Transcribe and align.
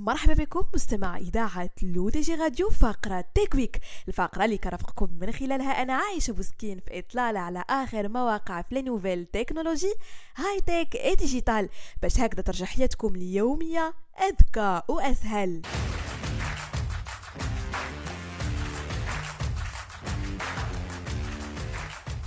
مرحبا 0.00 0.34
بكم 0.34 0.64
مستمع 0.74 1.16
إذاعة 1.16 1.70
لودجي 1.82 2.34
راديو 2.34 2.70
فقرة 2.70 3.24
Tech 3.34 3.57
Week 3.57 3.80
الفقرة 4.08 4.44
اللي 4.44 4.58
كرفقكم 4.58 5.08
من 5.20 5.32
خلالها 5.32 5.82
أنا 5.82 5.94
عايشة 5.94 6.32
بوسكين 6.32 6.80
في 6.80 6.98
إطلالة 6.98 7.40
على 7.40 7.64
آخر 7.70 8.08
مواقع 8.08 8.62
في 8.62 8.82
nouvelles 8.82 9.26
technologies 9.26 9.94
high-tech 10.36 11.14
et 11.14 11.25
digital. 11.25 11.68
باش 12.02 12.20
هكذا 12.20 12.42
ترجع 12.42 12.66
حياتكم 12.66 13.14
اليومية 13.14 13.94
أذكى 14.20 14.82
وأسهل. 14.88 15.62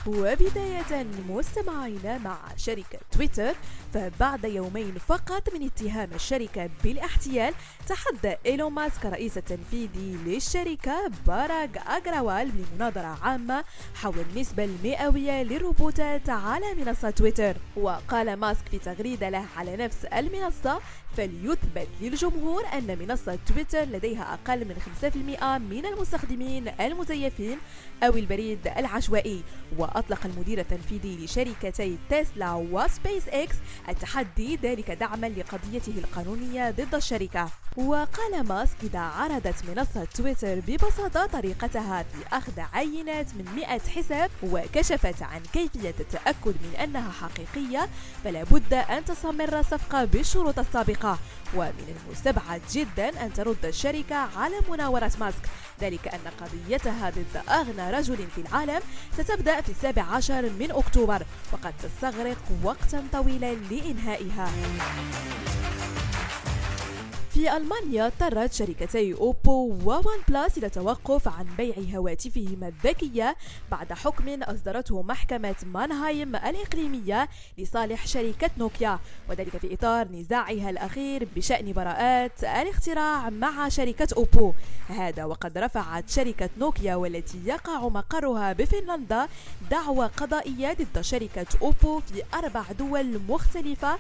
وبداية 0.08 1.06
مستمعينا 1.30 2.18
مع 2.18 2.38
شركة 2.58 3.00
تويتر 3.12 3.54
فبعد 3.94 4.44
يومين 4.44 4.94
فقط 5.08 5.54
من 5.54 5.66
اتهام 5.66 6.10
الشركة 6.16 6.70
بالاحتيال 6.84 7.54
تحدى 7.88 8.36
إيلون 8.46 8.72
ماسك 8.74 9.06
رئيس 9.06 9.38
التنفيذي 9.38 10.18
للشركة 10.26 11.12
باراك 11.28 11.78
أجروال 11.88 12.52
بمناظرة 12.52 13.18
عامة 13.24 13.64
حول 13.96 14.16
النسبة 14.20 14.64
المئوية 14.64 15.44
للروبوتات 15.44 16.30
على 16.30 16.74
منصة 16.74 17.10
تويتر. 17.10 17.56
وقال 17.76 18.36
ماسك 18.36 18.68
في 18.72 18.78
تغريدة 18.80 19.30
له 19.30 19.46
على 19.58 19.78
نفس 19.78 20.06
المنصة 20.06 20.80
فليثبت 21.18 21.88
للجمهور 22.02 22.64
أن 22.74 22.98
منصة 23.00 23.40
تويتر 23.48 23.84
لديها 23.84 24.34
أقل 24.34 24.66
من 24.66 24.76
5% 25.02 25.16
من 25.58 25.86
المستخدمين 25.86 26.68
المزيفين 26.80 27.58
أو 28.04 28.14
البريد 28.14 28.68
العشوائي 28.78 29.44
وأطلق 29.96 30.26
المدير 30.26 30.60
التنفيذي 30.60 31.26
لشركتي 31.26 31.98
تسلا 32.10 32.54
وسبيس 32.54 33.28
إكس 33.28 33.56
التحدي 33.90 34.56
ذلك 34.64 34.92
دعما 34.92 35.28
لقضيته 35.28 35.94
القانونية 35.98 36.72
ضد 36.72 36.96
الشركة. 36.96 37.50
وقال 37.78 38.48
ماسك 38.48 38.76
إذا 38.84 39.00
عرضت 39.00 39.56
منصة 39.70 40.08
تويتر 40.16 40.60
ببساطة 40.60 41.26
طريقتها 41.26 42.04
في 42.04 42.38
أخذ 42.38 42.60
عينات 42.74 43.26
من 43.36 43.46
100 43.56 43.66
حساب 43.80 44.32
وكشفت 44.44 45.22
عن 45.22 45.42
كيفية 45.54 45.94
التأكد 46.00 46.56
من 46.64 46.76
أنها 46.84 47.12
حقيقية 47.12 47.90
فلا 48.24 48.44
بد 48.44 48.74
أن 48.74 49.06
تستمر 49.06 49.60
الصفقة 49.60 50.06
بالشروط 50.06 50.60
السابقة. 50.60 51.18
ومن 51.56 51.96
المستبعد 52.08 52.62
جدا 52.72 53.26
أن 53.26 53.34
ترد 53.34 53.66
الشركة 53.66 54.16
على 54.16 54.56
مناورة 54.70 55.12
ماسك. 55.20 55.50
ذلك 55.82 56.08
أن 56.08 56.20
قضيتها 56.42 57.10
ضد 57.10 57.50
أغنى 57.50 57.92
رجل 57.92 58.28
في 58.36 58.42
العالم 58.42 58.82
ستبدأ 59.18 59.62
في 59.62 59.70
السابع 59.70 60.04
عشر 60.04 60.42
من 60.42 60.72
أكتوبر 60.72 61.26
وقد 61.54 61.74
تستغرق 61.84 62.38
وقتا 62.64 63.04
طويلا 63.14 63.54
لإنهائها. 63.54 64.50
في 67.34 67.58
ألمانيا 67.58 68.08
اضطرت 68.08 68.54
شركتي 68.54 69.14
أوبو 69.14 69.78
ووان 69.86 70.20
بلاس 70.28 70.58
إلى 70.58 70.66
التوقف 70.68 71.28
عن 71.28 71.46
بيع 71.58 71.76
هواتفهما 71.98 72.68
الذكية 72.68 73.36
بعد 73.72 73.94
حكم 73.94 74.44
أصدرته 74.44 75.02
محكمة 75.02 75.56
مانهايم 75.74 76.36
الإقليمية 76.36 77.30
لصالح 77.58 78.08
شركة 78.08 78.50
نوكيا. 78.58 79.00
وذلك 79.30 79.58
في 79.58 79.74
إطار 79.74 80.08
نزاعها 80.08 80.70
الأخير 80.70 81.28
بشأن 81.36 81.74
براءات 81.74 82.44
الاختراع 82.44 83.30
مع 83.30 83.70
شركة 83.70 84.08
أوبو. 84.18 84.54
هذا 84.88 85.26
وقد 85.26 85.58
رفعت 85.58 86.10
شركة 86.10 86.50
نوكيا 86.58 86.96
والتي 86.96 87.40
يقع 87.46 87.88
مقرها 87.88 88.54
بفنلندا 88.54 89.28
دعوى 89.72 90.06
قضائية 90.06 90.74
ضد 90.74 91.02
شركة 91.02 91.46
أوبو 91.62 92.00
في 92.00 92.24
أربع 92.34 92.64
دول 92.80 93.22
مختلفة. 93.30 93.98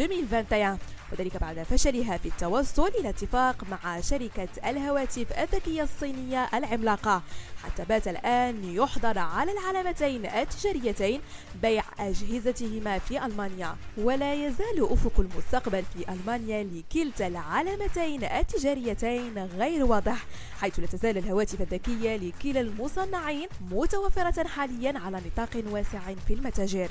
2021 0.00 0.78
وذلك 1.14 1.36
بعد 1.36 1.62
فشلها 1.62 2.16
في 2.16 2.28
التوصل 2.28 2.88
إلى 2.88 3.08
اتفاق 3.08 3.64
مع 3.70 4.00
شركة 4.00 4.48
الهواتف 4.66 5.32
الذكية 5.38 5.82
الصينية 5.82 6.48
العملاقة 6.54 7.22
حتى 7.64 7.84
بات 7.84 8.08
الآن 8.08 8.64
يحظر 8.64 9.18
على 9.18 9.52
العلامتين 9.52 10.26
التجاريتين 10.26 11.20
بيع 11.62 11.84
أجهزتهما 11.98 12.98
في 12.98 13.26
ألمانيا. 13.26 13.76
ولا 13.98 14.34
يزال 14.34 14.92
أفق 14.92 15.20
المستقبل 15.20 15.82
في 15.82 16.12
ألمانيا 16.12 16.64
لكلتا 16.64 17.26
العلامتين 17.26 18.24
التجاريتين 18.24 19.38
غير 19.38 19.84
واضح 19.84 20.26
حيث 20.60 20.80
لا 20.80 20.86
تزال 20.86 21.18
الهواتف 21.18 21.60
الذكية 21.60 22.16
لكلا 22.16 22.60
المصنعين 22.60 23.48
متوفرة 23.70 24.48
حاليا 24.48 24.98
على 24.98 25.20
نطاق 25.26 25.62
واسع 25.70 26.00
في 26.26 26.34
المتاجر. 26.34 26.90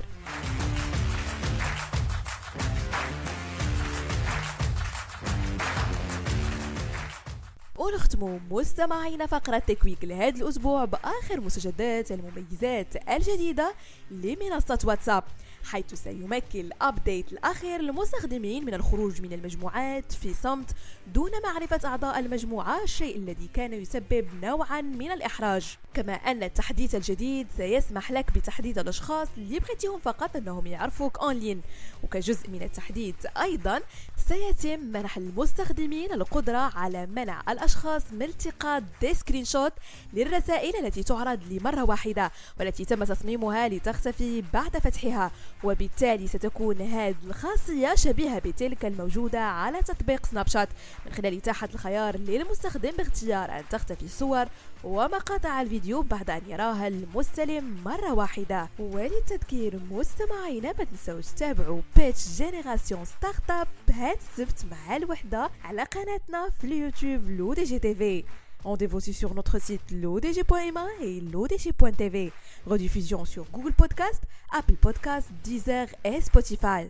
ونختم 7.83 8.39
مستمعينا 8.51 9.25
فقرة 9.25 9.57
تكويك 9.57 10.05
لهذا 10.05 10.41
الأسبوع 10.41 10.85
بآخر 10.85 11.41
مستجدات 11.41 12.11
المميزات 12.11 13.09
الجديدة 13.09 13.73
لمنصة 14.11 14.79
واتساب. 14.83 15.23
حيث 15.63 15.93
سيمكن 15.93 16.59
الأبديت 16.59 17.31
الأخير 17.31 17.81
للمستخدمين 17.81 18.65
من 18.65 18.73
الخروج 18.73 19.21
من 19.21 19.33
المجموعات 19.33 20.11
في 20.11 20.33
صمت 20.33 20.69
دون 21.13 21.31
معرفة 21.43 21.79
أعضاء 21.85 22.19
المجموعة 22.19 22.83
الشيء 22.83 23.17
الذي 23.17 23.49
كان 23.53 23.73
يسبب 23.73 24.27
نوعا 24.43 24.81
من 24.81 25.11
الإحراج. 25.11 25.77
كما 25.93 26.13
أن 26.13 26.43
التحديث 26.43 26.95
الجديد 26.95 27.47
سيسمح 27.57 28.11
لك 28.11 28.31
بتحديد 28.31 28.79
الأشخاص 28.79 29.27
اللي 29.37 29.59
بغيتيهم 29.59 29.99
فقط 29.99 30.35
أنهم 30.35 30.67
يعرفوك 30.67 31.19
أونلاين 31.19 31.61
وكجزء 32.03 32.49
من 32.49 32.61
التحديث 32.63 33.15
أيضا 33.41 33.81
سيتم 34.27 34.79
منح 34.79 35.17
المستخدمين 35.17 36.13
القدرة 36.13 36.57
على 36.57 37.05
منع 37.05 37.41
الأشخاص 37.49 38.01
من 38.11 38.21
التقاط 38.21 38.83
des 39.01 39.13
screenshots 39.13 39.73
للرسائل 40.13 40.85
التي 40.85 41.03
تعرض 41.03 41.39
لمرة 41.49 41.83
واحدة 41.83 42.31
والتي 42.59 42.85
تم 42.85 43.03
تصميمها 43.03 43.67
لتختفي 43.67 44.43
بعد 44.53 44.77
فتحها. 44.77 45.31
وبالتالي 45.63 46.27
ستكون 46.27 46.81
هذه 46.81 47.15
الخاصية 47.25 47.95
شبيهة 47.95 48.39
بتلك 48.39 48.85
الموجودة 48.85 49.39
على 49.39 49.81
تطبيق 49.81 50.25
سناب 50.25 50.47
شات. 50.47 50.69
من 51.05 51.11
خلال 51.13 51.37
إتاحة 51.37 51.69
الخيار 51.73 52.17
للمستخدم 52.17 52.91
باختيار 52.91 53.59
أن 53.59 53.63
تختفي 53.69 54.05
الصور 54.05 54.45
ومقاطع 54.83 55.61
الفيديو 55.61 56.01
بعد 56.01 56.29
أن 56.29 56.41
يراها 56.47 56.87
المستلم 56.87 57.83
مرة 57.85 58.13
واحدة. 58.13 58.69
وللتذكير 58.79 59.79
مستمعينا 59.91 60.73
ما 60.77 60.83
تنسوش 60.83 61.25
تتابعوا 61.27 61.81
Pitch 61.95 62.27
Génération 62.27 63.05
Start-up 63.05 63.67
هاد 63.91 64.17
السبت 64.17 64.65
مع 64.71 64.95
الوحدة 64.95 65.49
على 65.63 65.83
قناتنا 65.83 66.49
في 66.49 66.63
اليوتيوب 66.67 67.29
LODJ 67.29 67.79
TV. 67.79 68.23
Rendez-vous 68.63 69.01
sur 69.01 69.33
notre 69.33 69.59
site 69.59 69.81
lodj.ma 69.91 70.85
et 71.01 71.19
lodj.tv. 71.19 72.31
Rediffusion 72.65 73.25
sur 73.25 73.45
Google 73.51 73.73
Podcast, 73.73 74.23
Apple 74.51 74.75
Podcast, 74.75 75.27
Deezer 75.43 75.87
et 76.05 76.21
Spotify. 76.21 76.89